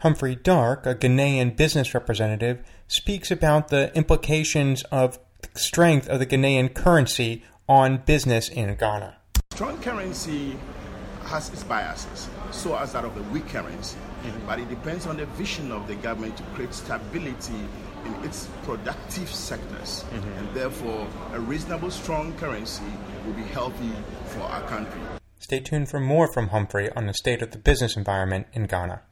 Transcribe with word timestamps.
Humphrey 0.00 0.34
Dark, 0.34 0.86
a 0.86 0.94
Ghanaian 0.94 1.54
business 1.54 1.92
representative, 1.92 2.64
speaks 2.88 3.30
about 3.30 3.68
the 3.68 3.94
implications 3.94 4.82
of 4.84 5.18
the 5.42 5.58
strength 5.58 6.08
of 6.08 6.18
the 6.18 6.24
Ghanaian 6.24 6.72
currency 6.72 7.44
on 7.68 7.98
business 7.98 8.48
in 8.48 8.74
Ghana. 8.76 9.18
Strong 9.52 9.82
currency 9.82 10.56
has 11.24 11.50
its 11.50 11.64
biases, 11.64 12.30
so 12.50 12.74
as 12.76 12.94
that 12.94 13.04
of 13.04 13.14
the 13.14 13.22
weak 13.24 13.46
currency. 13.48 13.98
Mm-hmm. 13.98 14.46
But 14.46 14.60
it 14.60 14.70
depends 14.70 15.06
on 15.06 15.18
the 15.18 15.26
vision 15.26 15.70
of 15.70 15.86
the 15.86 15.96
government 15.96 16.34
to 16.38 16.44
create 16.54 16.72
stability 16.72 17.68
in 18.06 18.14
its 18.24 18.48
productive 18.62 19.30
sectors. 19.30 20.04
Mm-hmm. 20.14 20.38
And 20.38 20.54
therefore, 20.54 21.08
a 21.34 21.40
reasonable, 21.40 21.90
strong 21.90 22.32
currency 22.38 22.84
will 23.26 23.34
be 23.34 23.42
healthy 23.42 23.92
for 24.28 24.40
our 24.40 24.62
country. 24.62 25.02
Stay 25.40 25.60
tuned 25.60 25.90
for 25.90 26.00
more 26.00 26.32
from 26.32 26.48
Humphrey 26.48 26.90
on 26.96 27.04
the 27.04 27.12
state 27.12 27.42
of 27.42 27.50
the 27.50 27.58
business 27.58 27.98
environment 27.98 28.46
in 28.54 28.64
Ghana. 28.64 29.02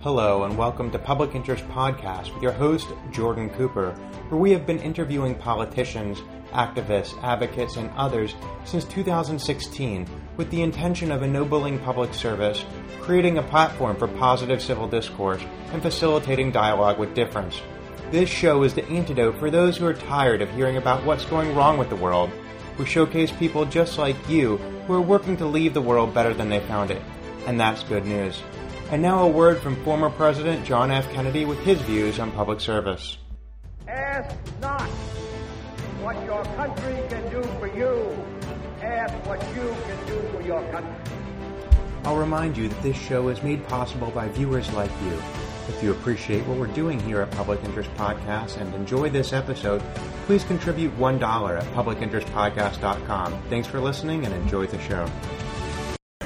Hello, 0.00 0.44
and 0.44 0.56
welcome 0.56 0.92
to 0.92 0.98
Public 0.98 1.34
Interest 1.34 1.66
Podcast 1.70 2.32
with 2.32 2.40
your 2.40 2.52
host, 2.52 2.86
Jordan 3.10 3.50
Cooper, 3.50 3.90
where 4.28 4.40
we 4.40 4.52
have 4.52 4.64
been 4.64 4.78
interviewing 4.78 5.34
politicians, 5.34 6.20
activists, 6.52 7.20
advocates, 7.24 7.74
and 7.74 7.90
others 7.96 8.36
since 8.64 8.84
2016 8.84 10.08
with 10.36 10.48
the 10.52 10.62
intention 10.62 11.10
of 11.10 11.24
ennobling 11.24 11.80
public 11.80 12.14
service, 12.14 12.64
creating 13.00 13.38
a 13.38 13.42
platform 13.42 13.96
for 13.96 14.06
positive 14.06 14.62
civil 14.62 14.86
discourse, 14.86 15.42
and 15.72 15.82
facilitating 15.82 16.52
dialogue 16.52 17.00
with 17.00 17.12
difference. 17.16 17.60
This 18.12 18.30
show 18.30 18.62
is 18.62 18.74
the 18.74 18.86
antidote 18.86 19.36
for 19.40 19.50
those 19.50 19.78
who 19.78 19.86
are 19.86 19.94
tired 19.94 20.42
of 20.42 20.50
hearing 20.52 20.76
about 20.76 21.04
what's 21.04 21.24
going 21.24 21.56
wrong 21.56 21.76
with 21.76 21.88
the 21.88 21.96
world. 21.96 22.30
We 22.78 22.86
showcase 22.86 23.32
people 23.32 23.64
just 23.64 23.98
like 23.98 24.28
you 24.28 24.58
who 24.86 24.94
are 24.94 25.00
working 25.00 25.36
to 25.38 25.44
leave 25.44 25.74
the 25.74 25.82
world 25.82 26.14
better 26.14 26.34
than 26.34 26.50
they 26.50 26.60
found 26.60 26.92
it. 26.92 27.02
And 27.48 27.58
that's 27.58 27.82
good 27.82 28.06
news. 28.06 28.40
And 28.90 29.02
now 29.02 29.22
a 29.24 29.28
word 29.28 29.58
from 29.58 29.76
former 29.84 30.08
President 30.08 30.64
John 30.64 30.90
F. 30.90 31.12
Kennedy 31.12 31.44
with 31.44 31.58
his 31.60 31.78
views 31.82 32.18
on 32.18 32.32
public 32.32 32.58
service. 32.58 33.18
Ask 33.86 34.34
not 34.60 34.88
what 36.00 36.24
your 36.24 36.42
country 36.56 37.02
can 37.10 37.30
do 37.30 37.42
for 37.58 37.66
you. 37.66 38.16
Ask 38.80 39.12
what 39.26 39.40
you 39.54 39.76
can 39.84 40.06
do 40.06 40.28
for 40.32 40.40
your 40.40 40.62
country. 40.72 40.94
I'll 42.04 42.16
remind 42.16 42.56
you 42.56 42.68
that 42.68 42.82
this 42.82 42.96
show 42.96 43.28
is 43.28 43.42
made 43.42 43.66
possible 43.68 44.10
by 44.10 44.28
viewers 44.28 44.72
like 44.72 44.90
you. 45.02 45.22
If 45.68 45.82
you 45.82 45.90
appreciate 45.90 46.46
what 46.46 46.56
we're 46.56 46.68
doing 46.68 46.98
here 47.00 47.20
at 47.20 47.30
Public 47.32 47.62
Interest 47.64 47.90
Podcast 47.94 48.56
and 48.56 48.74
enjoy 48.74 49.10
this 49.10 49.34
episode, 49.34 49.82
please 50.24 50.44
contribute 50.44 50.96
$1 50.96 51.58
at 51.58 51.74
publicinterestpodcast.com. 51.74 53.42
Thanks 53.50 53.68
for 53.68 53.80
listening 53.80 54.24
and 54.24 54.34
enjoy 54.34 54.66
the 54.66 54.80
show. 54.80 55.06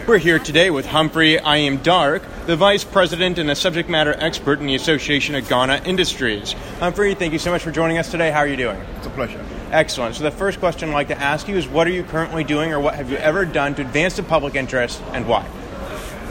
We're 0.05 0.19
here 0.19 0.41
today 0.41 0.69
with 0.71 0.85
Humphrey 0.85 1.37
Ayim-Darke, 1.37 2.25
the 2.47 2.57
Vice 2.57 2.83
President 2.83 3.39
and 3.39 3.49
a 3.49 3.55
subject 3.55 3.89
matter 3.89 4.13
expert 4.19 4.59
in 4.59 4.67
the 4.67 4.75
Association 4.75 5.37
of 5.37 5.49
Ghana 5.49 5.83
Industries. 5.85 6.55
Humphrey, 6.81 7.15
thank 7.15 7.33
you 7.33 7.39
so 7.39 7.53
much 7.53 7.63
for 7.63 7.71
joining 7.71 7.99
us 7.99 8.11
today. 8.11 8.33
How 8.33 8.41
are 8.41 8.49
you 8.49 8.57
doing? 8.57 8.77
It's 8.97 9.07
a 9.07 9.11
pleasure. 9.11 9.41
Excellent. 9.71 10.17
So, 10.17 10.25
the 10.25 10.33
first 10.33 10.59
question 10.59 10.89
I'd 10.89 10.95
like 10.95 11.09
to 11.09 11.19
ask 11.19 11.47
you 11.47 11.55
is 11.55 11.69
what 11.69 11.87
are 11.87 11.93
you 11.93 12.03
currently 12.03 12.43
doing 12.43 12.73
or 12.73 12.81
what 12.81 12.97
have 12.97 13.13
you 13.13 13.17
ever 13.19 13.45
done 13.45 13.77
to 13.77 13.83
advance 13.83 14.17
the 14.17 14.25
public 14.25 14.57
interest 14.57 15.01
and 15.13 15.29
why? 15.29 15.49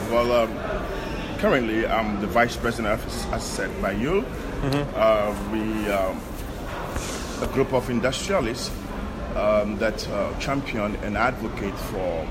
Well, 0.10 0.34
um, 0.34 1.38
currently 1.40 1.88
I'm 1.88 2.20
the 2.20 2.28
Vice 2.28 2.58
President, 2.58 3.02
as 3.32 3.44
said 3.44 3.82
by 3.82 3.94
you. 3.94 4.24
Mm-hmm. 4.64 4.92
Uh, 4.94 5.34
we, 5.54 5.90
um, 5.90 6.20
a 7.42 7.54
group 7.54 7.72
of 7.72 7.90
industrialists 7.90 8.70
um, 9.38 9.78
that 9.78 10.06
uh, 10.10 10.38
champion 10.40 10.98
and 10.98 11.16
advocate 11.16 11.74
for 11.74 12.28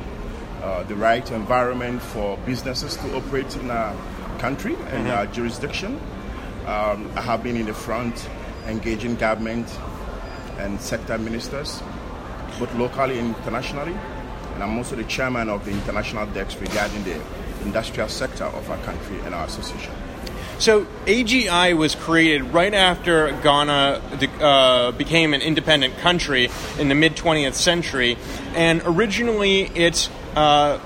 uh, 0.62 0.82
the 0.84 0.94
right 0.94 1.30
environment 1.30 2.02
for 2.02 2.36
businesses 2.38 2.96
to 2.96 3.16
operate 3.16 3.56
in 3.56 3.70
our 3.70 3.94
country 4.38 4.74
and 4.74 5.06
mm-hmm. 5.06 5.10
our 5.10 5.26
jurisdiction. 5.26 6.00
Um, 6.66 7.10
I 7.16 7.22
have 7.22 7.42
been 7.42 7.56
in 7.56 7.66
the 7.66 7.74
front 7.74 8.28
engaging 8.66 9.16
government 9.16 9.68
and 10.58 10.80
sector 10.80 11.18
ministers, 11.18 11.82
both 12.58 12.74
locally 12.74 13.18
and 13.18 13.34
internationally. 13.36 13.96
And 14.54 14.62
I'm 14.62 14.76
also 14.76 14.96
the 14.96 15.04
chairman 15.04 15.48
of 15.48 15.64
the 15.64 15.70
international 15.70 16.26
desk 16.26 16.60
regarding 16.60 17.04
the 17.04 17.20
industrial 17.64 18.08
sector 18.08 18.44
of 18.44 18.70
our 18.70 18.78
country 18.78 19.18
and 19.20 19.34
our 19.34 19.46
association. 19.46 19.94
So 20.58 20.84
AGI 21.06 21.74
was 21.74 21.94
created 21.94 22.52
right 22.52 22.74
after 22.74 23.32
Ghana 23.42 24.02
uh, 24.40 24.92
became 24.92 25.32
an 25.32 25.40
independent 25.40 25.96
country 25.98 26.50
in 26.78 26.90
the 26.90 26.94
mid 26.94 27.16
20th 27.16 27.54
century, 27.54 28.18
and 28.54 28.82
originally 28.84 29.62
its 29.62 30.10
uh, 30.36 30.78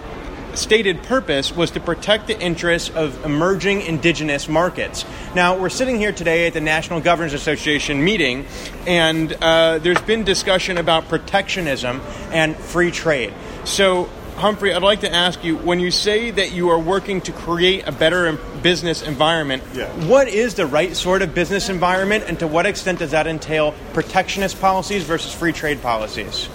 stated 0.56 1.02
purpose 1.02 1.54
was 1.54 1.72
to 1.72 1.80
protect 1.80 2.26
the 2.26 2.40
interests 2.40 2.90
of 2.90 3.24
emerging 3.24 3.82
indigenous 3.82 4.48
markets. 4.48 5.04
Now, 5.34 5.58
we're 5.58 5.68
sitting 5.68 5.98
here 5.98 6.12
today 6.12 6.46
at 6.46 6.54
the 6.54 6.60
National 6.60 7.00
Governors 7.00 7.34
Association 7.34 8.04
meeting, 8.04 8.46
and 8.86 9.32
uh, 9.32 9.78
there's 9.78 10.00
been 10.02 10.24
discussion 10.24 10.78
about 10.78 11.08
protectionism 11.08 12.00
and 12.30 12.56
free 12.56 12.90
trade. 12.90 13.32
So, 13.64 14.08
Humphrey, 14.36 14.74
I'd 14.74 14.82
like 14.82 15.00
to 15.00 15.12
ask 15.12 15.44
you 15.44 15.56
when 15.56 15.78
you 15.78 15.92
say 15.92 16.30
that 16.32 16.52
you 16.52 16.70
are 16.70 16.78
working 16.78 17.20
to 17.22 17.32
create 17.32 17.86
a 17.86 17.92
better 17.92 18.32
business 18.62 19.02
environment, 19.02 19.62
yeah. 19.74 19.86
what 20.06 20.26
is 20.26 20.54
the 20.54 20.66
right 20.66 20.96
sort 20.96 21.22
of 21.22 21.34
business 21.34 21.68
environment, 21.68 22.24
and 22.26 22.38
to 22.40 22.48
what 22.48 22.66
extent 22.66 22.98
does 22.98 23.12
that 23.12 23.28
entail 23.28 23.74
protectionist 23.92 24.60
policies 24.60 25.04
versus 25.04 25.32
free 25.32 25.52
trade 25.52 25.80
policies? 25.82 26.48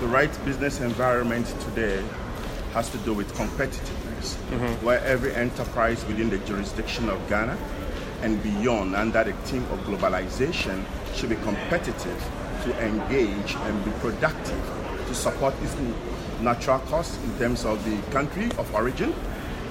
The 0.00 0.06
right 0.06 0.30
business 0.46 0.80
environment 0.80 1.46
today 1.60 2.02
has 2.72 2.88
to 2.90 2.98
do 2.98 3.12
with 3.12 3.32
competitiveness, 3.34 4.36
mm-hmm. 4.50 4.84
where 4.84 5.00
every 5.04 5.34
enterprise 5.34 6.04
within 6.06 6.30
the 6.30 6.38
jurisdiction 6.38 7.08
of 7.08 7.28
Ghana 7.28 7.56
and 8.22 8.42
beyond, 8.42 8.94
under 8.94 9.24
the 9.24 9.32
theme 9.32 9.64
of 9.70 9.78
globalization, 9.80 10.84
should 11.14 11.30
be 11.30 11.36
competitive 11.36 12.30
to 12.64 12.86
engage 12.86 13.54
and 13.54 13.84
be 13.84 13.90
productive 13.92 14.62
to 15.08 15.14
support 15.14 15.54
its 15.62 15.74
natural 16.40 16.78
costs 16.80 17.22
in 17.24 17.38
terms 17.38 17.64
of 17.64 17.82
the 17.84 18.12
country 18.12 18.50
of 18.58 18.74
origin 18.74 19.14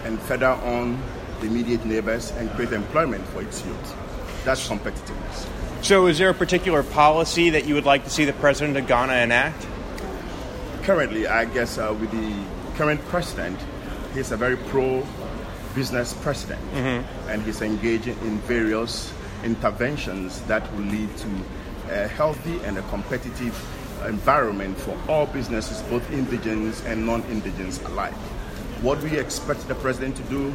and 0.03 0.19
further 0.21 0.47
on 0.47 1.01
the 1.39 1.47
immediate 1.47 1.85
neighbors 1.85 2.31
and 2.31 2.49
create 2.51 2.73
employment 2.73 3.25
for 3.27 3.41
its 3.41 3.65
youth. 3.65 3.95
That's 4.43 4.67
competitiveness. 4.67 5.47
So, 5.81 6.07
is 6.07 6.17
there 6.17 6.29
a 6.29 6.33
particular 6.33 6.83
policy 6.83 7.51
that 7.51 7.65
you 7.65 7.73
would 7.75 7.85
like 7.85 8.03
to 8.03 8.09
see 8.09 8.25
the 8.25 8.33
president 8.33 8.77
of 8.77 8.87
Ghana 8.87 9.13
enact? 9.13 9.65
Currently, 10.83 11.27
I 11.27 11.45
guess 11.45 11.77
uh, 11.77 11.95
with 11.97 12.11
the 12.11 12.58
current 12.79 13.01
president, 13.09 13.59
he's 14.13 14.31
a 14.31 14.37
very 14.37 14.55
pro 14.55 15.05
business 15.75 16.13
president, 16.23 16.61
mm-hmm. 16.71 17.29
and 17.29 17.41
he's 17.43 17.61
engaging 17.61 18.17
in 18.19 18.37
various 18.47 19.11
interventions 19.43 20.39
that 20.43 20.63
will 20.71 20.85
lead 20.85 21.09
to 21.17 21.27
a 21.91 22.07
healthy 22.07 22.57
and 22.63 22.77
a 22.77 22.81
competitive 22.83 23.53
environment 24.07 24.77
for 24.77 24.97
all 25.09 25.25
businesses, 25.25 25.81
both 25.89 26.09
indigenous 26.13 26.81
and 26.85 27.05
non-indigenous 27.05 27.83
alike. 27.83 28.13
What 28.81 29.03
we 29.03 29.17
expect 29.17 29.67
the 29.67 29.75
president 29.75 30.15
to 30.15 30.23
do, 30.23 30.53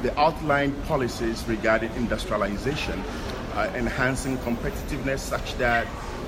the 0.00 0.18
outlined 0.18 0.82
policies 0.84 1.44
regarding 1.46 1.92
industrialization, 1.96 3.04
uh, 3.52 3.70
enhancing 3.74 4.38
competitiveness 4.38 5.18
such 5.18 5.54
that 5.58 5.86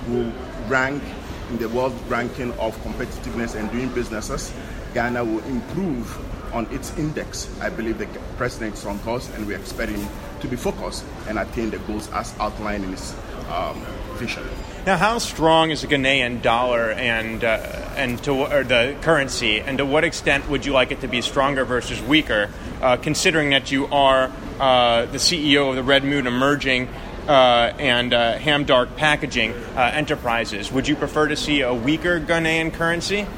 will 0.09 0.31
rank 0.67 1.03
in 1.49 1.57
the 1.57 1.71
world 1.71 1.95
ranking 2.07 2.53
of 2.59 2.77
competitiveness 2.85 3.55
and 3.55 3.71
doing 3.73 3.89
businesses, 3.95 4.53
Ghana 4.99 5.25
will 5.25 5.45
improve 5.45 6.19
on 6.53 6.67
its 6.73 6.91
index. 6.99 7.49
I 7.61 7.71
believe 7.71 7.99
the 7.99 8.09
president 8.37 8.75
is 8.75 8.85
on 8.85 8.99
course, 9.07 9.31
and 9.33 9.47
we 9.47 9.55
expect 9.55 9.93
him 9.93 10.05
to 10.41 10.49
be 10.49 10.57
focused 10.57 11.05
and 11.29 11.39
attain 11.39 11.71
the 11.71 11.79
goals 11.79 12.11
as 12.11 12.35
outlined 12.41 12.83
in 12.83 12.91
his 12.91 13.15
um, 13.49 13.81
vision. 14.15 14.43
Now, 14.87 14.97
how 14.97 15.19
strong 15.19 15.71
is 15.71 15.83
the 15.83 15.87
Ghanaian 15.87 16.43
dollar 16.43 16.91
and 16.91 17.45
uh, 17.45 17.59
and 17.95 18.21
to 18.25 18.33
or 18.33 18.65
the 18.65 18.97
currency, 19.03 19.61
and 19.61 19.79
to 19.79 19.87
what 19.87 20.03
extent 20.03 20.49
would 20.51 20.67
you 20.67 20.73
like 20.73 20.91
it 20.91 21.01
to 21.03 21.07
be 21.07 21.21
stronger 21.23 21.65
versus 21.65 22.03
weaker, 22.03 22.51
uh, 22.83 22.97
considering 22.97 23.51
that 23.51 23.71
you 23.71 23.87
are 23.87 24.33
uh, 24.59 25.07
the 25.07 25.19
CEO 25.19 25.71
of 25.71 25.77
the 25.77 25.85
Red 25.85 26.03
Moon 26.03 26.27
Energy 26.27 26.89
uh, 27.29 27.31
and 27.79 28.13
uh, 28.13 28.37
Hamdark 28.41 28.97
Packaging 28.97 29.53
uh, 29.53 29.93
enterprises? 29.95 30.73
Would 30.73 30.89
you 30.89 30.97
prefer 30.97 31.29
to 31.29 31.37
see 31.37 31.61
a 31.61 31.73
weaker 31.73 32.19
Ghanaian 32.19 32.73
currency? 32.73 33.29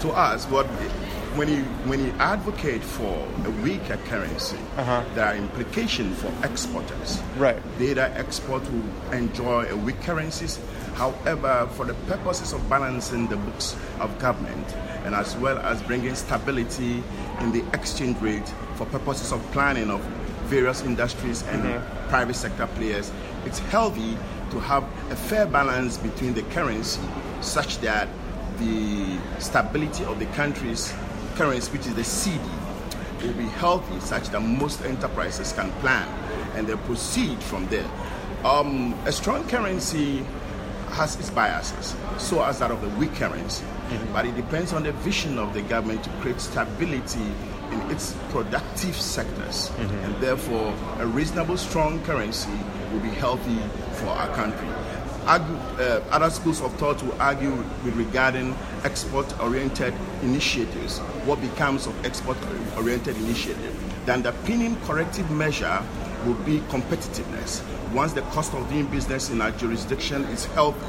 To 0.00 0.10
us, 0.10 0.44
what 0.46 0.66
when 1.34 1.48
you 1.48 1.62
when 1.86 2.04
you 2.04 2.12
advocate 2.18 2.82
for 2.82 3.26
a 3.44 3.50
weaker 3.62 3.96
currency, 4.06 4.56
uh-huh. 4.76 5.04
there 5.14 5.26
are 5.26 5.36
implications 5.36 6.20
for 6.20 6.32
exporters. 6.44 7.20
Right. 7.36 7.60
Data 7.78 8.10
export 8.16 8.62
will 8.70 9.12
enjoy 9.12 9.66
a 9.66 9.76
weak 9.76 10.00
currencies. 10.02 10.60
However, 10.94 11.68
for 11.74 11.84
the 11.84 11.94
purposes 12.06 12.52
of 12.52 12.68
balancing 12.68 13.28
the 13.28 13.36
books 13.36 13.76
of 14.00 14.16
government 14.18 14.66
and 15.04 15.14
as 15.14 15.36
well 15.36 15.58
as 15.58 15.80
bringing 15.82 16.14
stability 16.14 17.02
in 17.40 17.52
the 17.52 17.64
exchange 17.72 18.20
rate 18.20 18.48
for 18.74 18.86
purposes 18.86 19.32
of 19.32 19.40
planning 19.52 19.90
of 19.90 20.00
various 20.46 20.82
industries 20.82 21.42
and 21.42 21.62
mm-hmm. 21.62 22.08
private 22.08 22.34
sector 22.34 22.66
players, 22.74 23.12
it's 23.44 23.58
healthy 23.70 24.16
to 24.50 24.58
have 24.60 24.82
a 25.10 25.16
fair 25.16 25.46
balance 25.46 25.98
between 25.98 26.34
the 26.34 26.42
currency 26.54 27.00
such 27.40 27.78
that 27.78 28.08
the 28.58 29.18
stability 29.40 30.04
of 30.04 30.18
the 30.18 30.26
country's 30.26 30.92
currency, 31.34 31.70
which 31.72 31.86
is 31.86 31.94
the 31.94 32.02
cedi, 32.02 33.22
will 33.22 33.32
be 33.34 33.48
healthy 33.58 33.98
such 34.00 34.28
that 34.28 34.40
most 34.40 34.82
enterprises 34.82 35.52
can 35.52 35.70
plan 35.80 36.06
and 36.54 36.66
they 36.66 36.76
proceed 36.76 37.42
from 37.42 37.66
there. 37.68 37.88
Um, 38.44 38.94
a 39.04 39.12
strong 39.12 39.46
currency 39.48 40.24
has 40.90 41.16
its 41.16 41.30
biases, 41.30 41.94
so 42.18 42.42
as 42.42 42.58
that 42.60 42.70
of 42.70 42.82
a 42.82 42.88
weak 42.98 43.14
currency. 43.14 43.64
Mm-hmm. 43.64 44.12
But 44.12 44.26
it 44.26 44.36
depends 44.36 44.72
on 44.72 44.82
the 44.82 44.92
vision 44.92 45.38
of 45.38 45.54
the 45.54 45.62
government 45.62 46.04
to 46.04 46.10
create 46.20 46.40
stability 46.40 47.32
in 47.72 47.90
its 47.90 48.14
productive 48.30 48.96
sectors. 48.96 49.70
Mm-hmm. 49.70 50.04
And 50.04 50.22
therefore, 50.22 50.74
a 50.98 51.06
reasonable, 51.06 51.56
strong 51.56 52.02
currency 52.04 52.50
will 52.92 53.00
be 53.00 53.10
healthy 53.10 53.58
for 53.94 54.06
our 54.06 54.28
country. 54.34 54.68
Argue, 55.26 55.56
uh, 55.56 56.02
other 56.10 56.30
schools 56.30 56.60
of 56.62 56.72
thought 56.76 57.02
will 57.02 57.20
argue 57.20 57.50
with 57.84 57.94
regarding 57.96 58.56
export-oriented 58.84 59.92
initiatives. 60.22 60.98
What 61.26 61.40
becomes 61.40 61.86
of 61.86 62.04
export-oriented 62.04 63.16
initiative? 63.16 63.74
Then 64.06 64.22
the 64.22 64.32
pinning 64.44 64.80
corrective 64.82 65.30
measure 65.30 65.82
will 66.24 66.34
be 66.34 66.60
competitiveness. 66.70 67.62
Once 67.92 68.12
the 68.12 68.22
cost 68.22 68.54
of 68.54 68.68
doing 68.70 68.86
business 68.86 69.30
in 69.30 69.40
our 69.40 69.50
jurisdiction 69.52 70.24
is 70.24 70.46
healthy, 70.46 70.86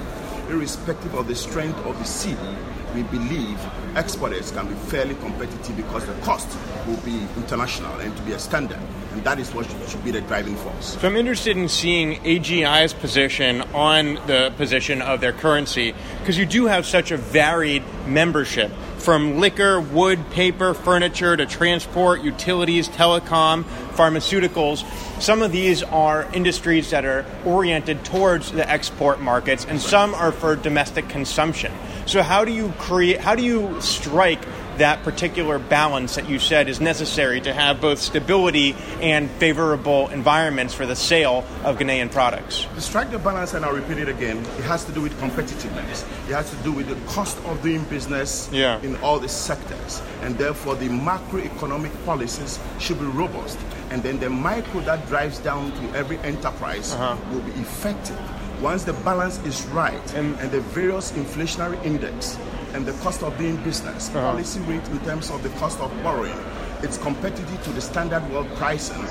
irrespective 0.50 1.14
of 1.16 1.28
the 1.28 1.36
strength 1.36 1.78
of 1.86 1.98
the 1.98 2.06
cedi, 2.06 2.58
we 2.94 3.04
believe 3.04 3.60
exporters 3.96 4.52
can 4.52 4.68
be 4.68 4.74
fairly 4.74 5.16
competitive 5.16 5.78
because 5.78 6.06
the 6.06 6.14
cost 6.22 6.58
will 6.88 6.98
be 6.98 7.28
international 7.38 7.94
and 8.00 8.16
to 8.16 8.24
be 8.24 8.34
a 8.34 8.40
standard. 8.40 8.80
And 9.12 9.24
that 9.24 9.40
is 9.40 9.54
what 9.54 9.66
should 9.88 10.04
be 10.04 10.12
the 10.12 10.22
driving 10.22 10.56
force. 10.56 10.98
So 11.00 11.08
I'm 11.08 11.16
interested 11.16 11.58
in 11.58 11.68
seeing 11.68 12.16
AGI's 12.22 12.94
position 12.94 13.62
on 13.74 14.16
the 14.28 14.54
position 14.58 15.02
of 15.02 15.22
their 15.22 15.34
currency 15.34 15.94
because 16.20 16.38
you 16.38 16.46
do 16.46 16.68
have 16.68 16.86
such 16.86 17.12
a 17.12 17.18
varied 17.18 17.84
membership 18.06 18.72
from 18.98 19.40
liquor, 19.40 19.80
wood, 19.80 20.20
paper, 20.32 20.74
furniture 20.74 21.36
to 21.36 21.46
transport, 21.46 22.22
utilities, 22.22 22.90
telecom, 22.90 23.64
pharmaceuticals. 23.94 24.84
Some 25.22 25.42
of 25.42 25.52
these 25.52 25.84
are 25.84 26.28
industries 26.34 26.90
that 26.92 27.06
are 27.06 27.26
oriented 27.46 28.04
towards 28.04 28.52
the 28.52 28.70
export 28.70 29.22
markets, 29.22 29.66
and 29.66 29.80
some 29.82 30.14
are 30.14 30.32
for 30.32 30.56
domestic 30.56 31.08
consumption. 31.10 31.72
So, 32.10 32.24
how 32.24 32.44
do 32.44 32.52
you 32.52 32.74
create? 32.80 33.20
How 33.20 33.36
do 33.36 33.44
you 33.44 33.80
strike 33.82 34.42
that 34.80 35.04
particular 35.04 35.60
balance 35.60 36.16
that 36.16 36.28
you 36.28 36.40
said 36.40 36.68
is 36.68 36.82
necessary 36.82 37.40
to 37.42 37.54
have 37.54 37.80
both 37.80 38.00
stability 38.00 38.76
and 39.00 39.30
favorable 39.30 40.08
environments 40.08 40.74
for 40.74 40.88
the 40.88 40.96
sale 40.96 41.46
of 41.64 41.78
Ghanaian 41.78 42.12
products? 42.12 42.66
To 42.74 42.82
strike 42.82 43.12
the 43.12 43.20
balance, 43.20 43.54
and 43.54 43.64
I'll 43.64 43.76
repeat 43.76 44.00
it 44.00 44.10
again, 44.10 44.38
it 44.38 44.64
has 44.64 44.86
to 44.86 44.92
do 44.92 45.02
with 45.02 45.14
competitiveness. 45.22 46.02
It 46.28 46.34
has 46.34 46.50
to 46.50 46.56
do 46.64 46.72
with 46.72 46.88
the 46.88 46.96
cost 47.12 47.38
of 47.46 47.62
doing 47.62 47.84
business 47.84 48.50
yeah. 48.52 48.82
in 48.82 48.96
all 49.04 49.20
the 49.20 49.30
sectors. 49.30 50.02
And 50.24 50.36
therefore, 50.36 50.74
the 50.78 50.90
macroeconomic 50.90 51.94
policies 52.06 52.58
should 52.80 52.98
be 52.98 53.06
robust. 53.06 53.60
And 53.92 54.02
then 54.02 54.20
the 54.20 54.32
micro 54.32 54.82
that 54.82 55.06
drives 55.06 55.38
down 55.38 55.74
to 55.74 55.96
every 55.96 56.18
enterprise 56.20 56.92
uh-huh. 56.92 57.18
will 57.32 57.42
be 57.42 57.52
effective. 57.52 58.18
Once 58.62 58.84
the 58.84 58.92
balance 58.92 59.40
is 59.46 59.66
right 59.68 60.14
and, 60.16 60.38
and 60.40 60.52
the 60.52 60.60
various 60.60 61.14
inflationary 61.14 61.82
index 61.86 62.38
and 62.74 62.86
the 62.86 62.92
cost 63.04 63.24
of 63.24 63.38
doing 63.38 63.56
business, 63.64 64.10
uh-huh. 64.10 64.32
policy 64.32 64.60
rate 64.62 64.86
in 64.90 65.00
terms 65.00 65.32
of 65.32 65.42
the 65.44 65.50
cost 65.60 65.80
of 65.80 65.90
borrowing, 66.04 66.38
it's 66.84 66.98
competitive 66.98 67.64
to 67.64 67.70
the 67.72 67.80
standard 67.80 68.22
world 68.32 68.48
pricing. 68.56 69.02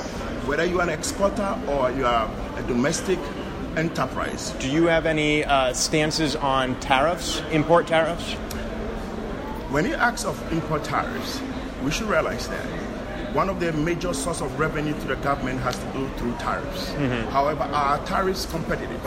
Whether 0.47 0.67
you 0.67 0.81
are 0.81 0.83
an 0.83 0.91
exporter 0.91 1.59
or 1.67 1.91
you 1.93 2.05
are 2.05 2.31
a 2.57 2.63
domestic 2.65 3.19
enterprise. 3.77 4.51
Do 4.59 4.71
you 4.71 4.85
have 4.87 5.07
any 5.07 5.45
uh, 5.45 5.73
stances 5.73 6.37
on 6.37 6.79
tariffs, 6.81 7.41
import 7.51 7.87
tariffs? 7.87 8.35
When 9.71 9.87
you 9.87 9.95
ask 9.95 10.27
of 10.27 10.53
import 10.53 10.85
tariffs, 10.85 11.41
we 11.83 11.91
should 11.91 12.09
realize 12.09 12.49
that 12.49 12.67
one 13.33 13.49
of 13.49 13.61
the 13.61 13.73
major 13.73 14.15
source 14.15 14.41
of 14.41 14.59
revenue 14.59 14.95
to 15.01 15.07
the 15.07 15.17
government 15.17 15.61
has 15.61 15.77
to 15.79 15.85
do 15.93 16.09
through 16.17 16.33
tariffs. 16.35 16.91
Mm-hmm. 16.91 17.31
However, 17.31 17.65
are 17.65 18.05
tariffs 18.07 18.47
competitive? 18.47 19.03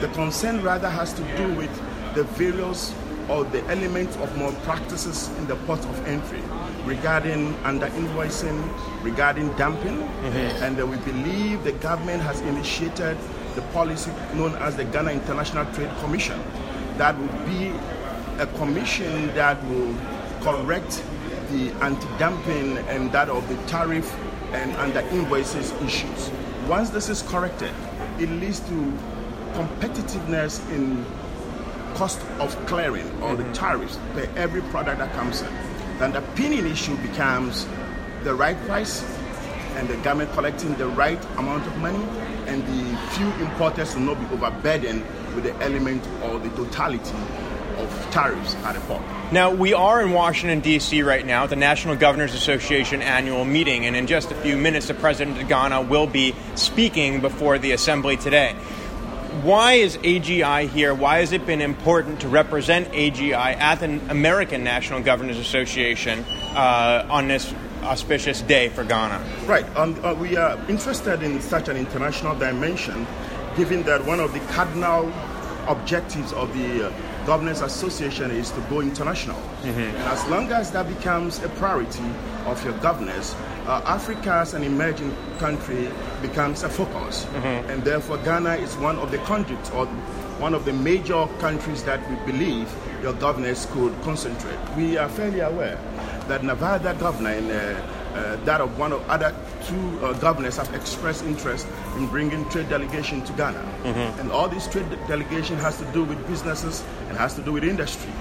The 0.00 0.08
concern 0.08 0.62
rather 0.62 0.88
has 0.88 1.12
to 1.14 1.22
do 1.36 1.52
with 1.54 2.14
the 2.14 2.24
various 2.24 2.94
or 3.28 3.44
the 3.44 3.62
elements 3.64 4.16
of 4.18 4.36
more 4.38 4.52
practices 4.62 5.28
in 5.38 5.46
the 5.46 5.56
port 5.66 5.80
of 5.80 6.06
entry 6.06 6.40
regarding 6.84 7.54
under 7.64 7.88
invoicing, 7.88 8.56
regarding 9.02 9.52
dumping, 9.54 9.98
mm-hmm. 9.98 10.62
and 10.62 10.78
uh, 10.80 10.86
we 10.86 10.96
believe 10.98 11.64
the 11.64 11.72
government 11.72 12.22
has 12.22 12.40
initiated 12.42 13.18
the 13.56 13.62
policy 13.72 14.12
known 14.34 14.54
as 14.56 14.76
the 14.76 14.84
Ghana 14.84 15.10
International 15.10 15.64
Trade 15.72 15.90
Commission. 15.98 16.40
That 16.98 17.18
would 17.18 17.46
be 17.46 17.72
a 18.38 18.46
commission 18.58 19.26
that 19.34 19.62
will 19.66 19.94
correct 20.42 21.02
the 21.50 21.72
anti-dumping 21.84 22.78
and 22.88 23.10
that 23.12 23.28
of 23.28 23.46
the 23.48 23.56
tariff 23.66 24.14
and 24.52 24.72
under 24.76 25.00
invoices 25.00 25.72
issues. 25.82 26.30
Once 26.68 26.90
this 26.90 27.08
is 27.08 27.22
corrected, 27.22 27.72
it 28.18 28.28
leads 28.28 28.60
to 28.60 28.92
competitiveness 29.54 30.60
in 30.70 31.04
cost 31.94 32.20
of 32.40 32.54
clearing 32.66 33.06
or 33.22 33.30
mm-hmm. 33.30 33.42
the 33.42 33.52
tariffs 33.54 33.98
per 34.12 34.28
every 34.36 34.60
product 34.62 34.98
that 34.98 35.12
comes 35.14 35.42
in, 35.42 35.52
then 35.98 36.12
the 36.12 36.20
pinning 36.34 36.66
issue 36.66 36.96
becomes 36.98 37.66
the 38.22 38.34
right 38.34 38.56
price 38.66 39.02
and 39.76 39.88
the 39.88 39.96
government 39.98 40.30
collecting 40.32 40.74
the 40.74 40.86
right 40.88 41.22
amount 41.38 41.66
of 41.66 41.76
money 41.78 42.04
and 42.46 42.62
the 42.66 42.98
few 43.12 43.26
importers 43.46 43.94
will 43.94 44.02
not 44.02 44.18
be 44.18 44.26
overburdened 44.34 45.02
with 45.34 45.44
the 45.44 45.54
element 45.62 46.06
or 46.24 46.38
the 46.38 46.50
totality 46.50 47.14
of 47.76 48.10
tariffs 48.10 48.54
at 48.56 48.74
the 48.74 48.80
port. 48.80 49.02
Now, 49.32 49.52
we 49.52 49.74
are 49.74 50.02
in 50.02 50.12
Washington, 50.12 50.60
D.C. 50.60 51.02
right 51.02 51.24
now 51.24 51.44
at 51.44 51.50
the 51.50 51.56
National 51.56 51.96
Governors 51.96 52.34
Association 52.34 53.02
annual 53.02 53.44
meeting, 53.44 53.86
and 53.86 53.96
in 53.96 54.06
just 54.06 54.30
a 54.30 54.34
few 54.36 54.56
minutes, 54.56 54.88
the 54.88 54.94
President 54.94 55.40
of 55.40 55.48
Ghana 55.48 55.82
will 55.82 56.06
be 56.06 56.34
speaking 56.54 57.20
before 57.20 57.58
the 57.58 57.72
Assembly 57.72 58.16
today 58.16 58.54
why 59.42 59.74
is 59.74 59.96
AGI 59.98 60.68
here? 60.68 60.94
Why 60.94 61.18
has 61.18 61.32
it 61.32 61.46
been 61.46 61.60
important 61.60 62.20
to 62.20 62.28
represent 62.28 62.90
AGI 62.92 63.34
at 63.34 63.80
the 63.80 64.00
American 64.08 64.64
National 64.64 65.00
Governors 65.00 65.38
Association 65.38 66.24
uh, 66.54 67.06
on 67.10 67.28
this 67.28 67.54
auspicious 67.82 68.40
day 68.42 68.68
for 68.70 68.82
Ghana? 68.82 69.24
Right. 69.44 69.64
Um, 69.76 70.02
uh, 70.02 70.14
we 70.14 70.36
are 70.36 70.58
interested 70.68 71.22
in 71.22 71.40
such 71.40 71.68
an 71.68 71.76
international 71.76 72.36
dimension, 72.36 73.06
given 73.56 73.82
that 73.84 74.04
one 74.04 74.20
of 74.20 74.32
the 74.32 74.40
cardinal 74.52 75.12
objectives 75.68 76.32
of 76.32 76.52
the 76.54 76.88
uh, 76.88 76.92
Governors 77.26 77.60
Association 77.60 78.30
is 78.30 78.52
to 78.52 78.60
go 78.70 78.80
international. 78.80 79.36
Mm-hmm. 79.62 79.80
And 79.80 79.96
as 79.96 80.24
long 80.28 80.50
as 80.52 80.70
that 80.70 80.86
becomes 80.86 81.42
a 81.42 81.48
priority 81.50 82.04
of 82.46 82.62
your 82.64 82.74
governors, 82.78 83.34
uh, 83.66 83.82
Africa 83.84 84.32
as 84.32 84.54
an 84.54 84.62
emerging 84.62 85.12
country 85.38 85.88
becomes 86.22 86.62
a 86.62 86.68
focus. 86.68 87.24
Mm-hmm. 87.24 87.70
And 87.70 87.82
therefore, 87.82 88.18
Ghana 88.18 88.54
is 88.54 88.76
one 88.76 88.96
of 88.98 89.10
the 89.10 89.18
conduits 89.18 89.70
or 89.70 89.86
one 90.38 90.54
of 90.54 90.64
the 90.64 90.72
major 90.72 91.26
countries 91.40 91.82
that 91.82 91.98
we 92.08 92.16
believe 92.30 92.72
your 93.02 93.14
governors 93.14 93.66
could 93.72 93.92
concentrate. 94.02 94.58
We 94.76 94.96
are 94.96 95.08
fairly 95.08 95.40
aware 95.40 95.80
that 96.28 96.44
Nevada 96.44 96.94
governor 96.94 97.30
and 97.30 97.50
uh, 97.50 97.54
uh, 98.16 98.36
that 98.44 98.60
of 98.60 98.78
one 98.78 98.92
of 98.92 99.08
other 99.10 99.34
two 99.66 100.00
uh, 100.00 100.12
governors 100.14 100.56
have 100.56 100.72
expressed 100.74 101.24
interest 101.24 101.66
in 101.96 102.06
bringing 102.06 102.48
trade 102.48 102.68
delegation 102.68 103.22
to 103.24 103.32
Ghana. 103.32 103.58
Mm-hmm. 103.58 104.20
And 104.20 104.30
all 104.30 104.48
this 104.48 104.66
trade 104.68 104.88
delegation 105.08 105.56
has 105.58 105.78
to 105.78 105.84
do 105.92 106.04
with 106.04 106.24
businesses 106.26 106.84
and 107.08 107.18
has 107.18 107.34
to 107.34 107.42
do 107.42 107.52
with 107.52 107.64
industry. 107.64 108.12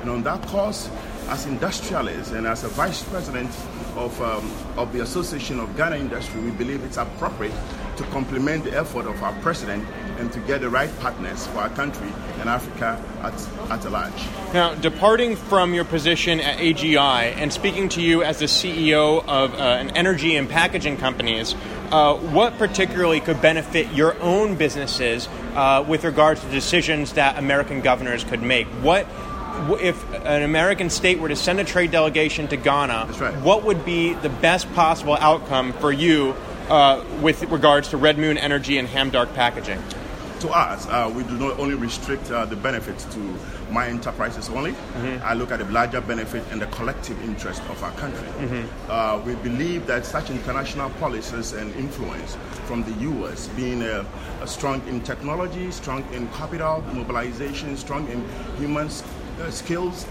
And 0.00 0.10
on 0.10 0.22
that 0.24 0.42
course, 0.48 0.90
as 1.28 1.46
industrialists 1.46 2.32
and 2.32 2.46
as 2.46 2.64
a 2.64 2.68
vice 2.68 3.02
president 3.02 3.50
of, 3.96 4.20
um, 4.20 4.50
of 4.76 4.92
the 4.92 5.00
Association 5.00 5.60
of 5.60 5.74
Ghana 5.76 5.96
Industry, 5.96 6.40
we 6.42 6.50
believe 6.50 6.84
it's 6.84 6.98
appropriate 6.98 7.54
to 7.96 8.02
complement 8.04 8.64
the 8.64 8.76
effort 8.76 9.06
of 9.06 9.22
our 9.22 9.32
president 9.40 9.86
and 10.18 10.32
to 10.32 10.40
get 10.40 10.60
the 10.60 10.68
right 10.68 10.90
partners 11.00 11.46
for 11.48 11.58
our 11.58 11.68
country 11.70 12.08
and 12.40 12.48
Africa 12.48 13.02
at, 13.22 13.34
at 13.70 13.90
large. 13.90 14.12
Now, 14.52 14.74
departing 14.74 15.36
from 15.36 15.74
your 15.74 15.84
position 15.84 16.40
at 16.40 16.58
AGI 16.58 17.34
and 17.36 17.52
speaking 17.52 17.88
to 17.90 18.02
you 18.02 18.22
as 18.22 18.38
the 18.38 18.46
CEO 18.46 19.24
of 19.26 19.54
uh, 19.54 19.56
an 19.56 19.90
energy 19.96 20.36
and 20.36 20.48
packaging 20.48 20.96
companies, 20.96 21.54
uh, 21.90 22.14
what 22.16 22.56
particularly 22.58 23.20
could 23.20 23.40
benefit 23.40 23.92
your 23.92 24.20
own 24.20 24.56
businesses 24.56 25.28
uh, 25.54 25.84
with 25.86 26.04
regards 26.04 26.40
to 26.40 26.50
decisions 26.50 27.12
that 27.14 27.38
American 27.38 27.80
governors 27.80 28.24
could 28.24 28.42
make? 28.42 28.66
What 28.82 29.06
if 29.80 30.12
an 30.24 30.42
American 30.42 30.90
state 30.90 31.20
were 31.20 31.28
to 31.28 31.36
send 31.36 31.60
a 31.60 31.64
trade 31.64 31.90
delegation 31.90 32.48
to 32.48 32.56
Ghana, 32.56 33.08
right. 33.20 33.34
what 33.40 33.64
would 33.64 33.84
be 33.84 34.14
the 34.14 34.28
best 34.28 34.72
possible 34.74 35.14
outcome 35.14 35.72
for 35.74 35.92
you 35.92 36.34
uh, 36.68 37.04
with 37.20 37.42
regards 37.44 37.88
to 37.88 37.96
Red 37.96 38.18
Moon 38.18 38.36
Energy 38.36 38.78
and 38.78 38.88
Hamdark 38.88 39.32
Packaging? 39.34 39.80
To 40.44 40.50
us, 40.50 40.86
uh, 40.88 41.10
we 41.16 41.22
do 41.22 41.38
not 41.38 41.58
only 41.58 41.74
restrict 41.74 42.30
uh, 42.30 42.44
the 42.44 42.54
benefits 42.54 43.06
to 43.14 43.18
my 43.70 43.86
enterprises 43.88 44.50
only. 44.50 44.72
Mm-hmm. 44.72 45.24
I 45.24 45.32
look 45.32 45.50
at 45.50 45.58
the 45.60 45.64
larger 45.64 46.02
benefit 46.02 46.44
and 46.50 46.60
the 46.60 46.66
collective 46.66 47.18
interest 47.24 47.62
of 47.70 47.82
our 47.82 47.92
country. 47.92 48.28
Mm-hmm. 48.28 48.90
Uh, 48.90 49.22
we 49.24 49.36
believe 49.36 49.86
that 49.86 50.04
such 50.04 50.28
international 50.28 50.90
policies 51.00 51.54
and 51.54 51.74
influence 51.76 52.36
from 52.66 52.84
the 52.84 52.92
U.S. 53.04 53.48
being 53.56 53.80
a, 53.84 54.04
a 54.42 54.46
strong 54.46 54.86
in 54.86 55.00
technology, 55.00 55.70
strong 55.70 56.04
in 56.12 56.28
capital 56.32 56.84
mobilization, 56.92 57.74
strong 57.78 58.06
in 58.10 58.22
human 58.58 58.88
uh, 58.88 59.50
skills 59.50 60.04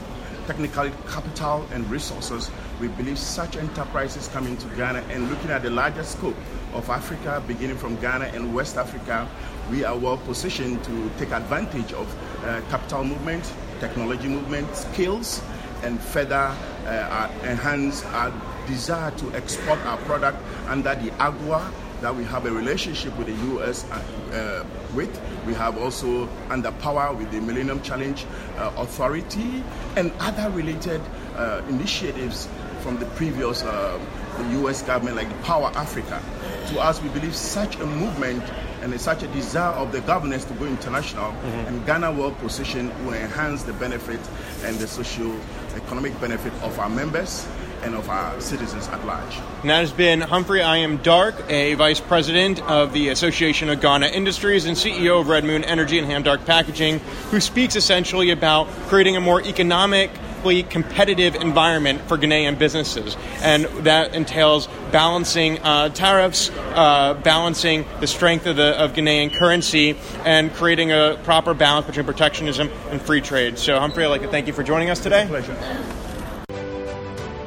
technical 0.47 0.89
capital 1.07 1.65
and 1.71 1.89
resources. 1.89 2.51
We 2.81 2.89
believe 2.89 3.17
such 3.17 3.55
enterprises 3.55 4.27
coming 4.27 4.57
to 4.57 4.67
Ghana 4.75 4.99
and 5.09 5.29
looking 5.29 5.51
at 5.51 5.61
the 5.61 5.69
larger 5.69 6.03
scope 6.03 6.35
of 6.73 6.89
Africa, 6.89 7.43
beginning 7.47 7.77
from 7.77 7.95
Ghana 7.97 8.25
and 8.25 8.53
West 8.53 8.77
Africa, 8.77 9.27
we 9.71 9.83
are 9.83 9.97
well 9.97 10.17
positioned 10.17 10.83
to 10.83 11.11
take 11.17 11.31
advantage 11.31 11.93
of 11.93 12.07
uh, 12.43 12.61
capital 12.69 13.03
movement, 13.03 13.53
technology 13.79 14.27
movement, 14.27 14.75
skills, 14.75 15.41
and 15.83 15.99
further 15.99 16.55
uh, 16.85 17.29
enhance 17.43 18.03
our 18.05 18.31
desire 18.67 19.11
to 19.11 19.33
export 19.35 19.79
our 19.85 19.97
product 19.99 20.37
under 20.67 20.95
the 20.95 21.09
AGOA 21.11 21.71
that 22.01 22.13
we 22.13 22.23
have 22.25 22.45
a 22.45 22.51
relationship 22.51 23.17
with 23.17 23.27
the 23.27 23.45
U.S. 23.53 23.85
Uh, 23.89 24.03
uh, 24.33 24.65
with. 24.93 25.21
We 25.47 25.53
have 25.53 25.77
also 25.77 26.27
under 26.49 26.71
power 26.73 27.13
with 27.13 27.31
the 27.31 27.39
Millennium 27.39 27.81
Challenge 27.81 28.25
uh, 28.57 28.73
Authority 28.75 29.63
and 29.95 30.11
other 30.19 30.49
related 30.49 31.01
uh, 31.35 31.61
initiatives 31.69 32.49
from 32.81 32.99
the 32.99 33.05
previous 33.17 33.63
uh, 33.63 33.97
the 34.37 34.49
U.S. 34.59 34.81
government, 34.81 35.15
like 35.15 35.43
Power 35.43 35.71
Africa. 35.75 36.21
To 36.69 36.79
us, 36.79 37.01
we 37.01 37.09
believe 37.09 37.35
such 37.35 37.75
a 37.77 37.85
movement 37.85 38.43
and 38.81 38.99
such 38.99 39.23
a 39.23 39.27
desire 39.27 39.73
of 39.73 39.91
the 39.91 40.01
governors 40.01 40.43
to 40.45 40.53
go 40.55 40.65
international, 40.65 41.31
mm-hmm. 41.31 41.67
and 41.67 41.85
Ghana 41.85 42.11
well 42.11 42.31
positioned 42.31 42.91
will 43.05 43.13
enhance 43.13 43.63
the 43.63 43.73
benefit 43.73 44.19
and 44.63 44.77
the 44.77 44.87
socio 44.87 45.33
economic 45.75 46.19
benefit 46.19 46.53
of 46.61 46.77
our 46.79 46.89
members 46.89 47.47
and 47.83 47.95
of 47.95 48.09
our 48.09 48.39
citizens 48.39 48.87
at 48.87 49.05
large. 49.05 49.37
And 49.61 49.69
that 49.69 49.79
has 49.79 49.91
been 49.91 50.21
Humphrey 50.21 50.59
Ayim-Darke, 50.59 51.49
a 51.49 51.73
vice 51.75 51.99
president 51.99 52.61
of 52.63 52.93
the 52.93 53.09
Association 53.09 53.69
of 53.69 53.81
Ghana 53.81 54.07
Industries 54.07 54.65
and 54.65 54.77
CEO 54.77 55.19
of 55.19 55.27
Red 55.27 55.43
Moon 55.43 55.63
Energy 55.63 55.97
and 55.97 56.07
Ham 56.07 56.23
Dark 56.23 56.45
Packaging, 56.45 56.99
who 57.31 57.39
speaks 57.39 57.75
essentially 57.75 58.31
about 58.31 58.67
creating 58.87 59.15
a 59.17 59.21
more 59.21 59.41
economic 59.41 60.11
competitive 60.51 61.35
environment 61.35 62.01
for 62.01 62.17
Ghanaian 62.17 62.59
businesses. 62.59 63.15
And 63.41 63.65
that 63.85 64.13
entails 64.13 64.67
balancing 64.91 65.59
uh, 65.59 65.89
tariffs, 65.89 66.49
uh, 66.51 67.13
balancing 67.23 67.85
the 68.01 68.07
strength 68.07 68.45
of 68.45 68.57
the 68.57 68.77
of 68.77 68.91
Ghanaian 68.93 69.33
currency, 69.33 69.95
and 70.25 70.53
creating 70.53 70.91
a 70.91 71.17
proper 71.23 71.53
balance 71.53 71.85
between 71.85 72.05
protectionism 72.05 72.69
and 72.89 73.01
free 73.01 73.21
trade. 73.21 73.57
So, 73.57 73.79
Humphrey, 73.79 74.03
I'd 74.03 74.09
like 74.09 74.21
to 74.23 74.27
thank 74.27 74.47
you 74.47 74.53
for 74.53 74.63
joining 74.63 74.89
us 74.89 74.99
today. 74.99 75.25
pleasure. 75.27 75.55